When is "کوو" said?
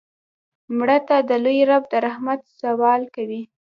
3.15-3.41